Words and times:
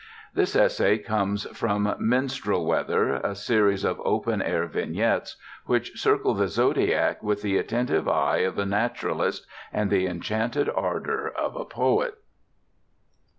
This 0.33 0.55
essay 0.55 0.97
comes 0.97 1.43
from 1.55 1.93
Minstrel 1.99 2.65
Weather, 2.65 3.17
a 3.17 3.35
series 3.35 3.83
of 3.83 4.01
open 4.03 4.41
air 4.41 4.65
vignettes 4.65 5.35
which 5.67 5.95
circle 6.01 6.33
the 6.33 6.47
zodiac 6.47 7.21
with 7.21 7.43
the 7.43 7.57
attentive 7.59 8.07
eye 8.07 8.37
of 8.39 8.57
a 8.57 8.65
naturalist 8.65 9.45
and 9.71 9.91
the 9.91 10.07
enchanted 10.07 10.67
ardor 10.73 11.29
of 11.29 11.55
a 11.55 11.65
poet. 11.65 12.15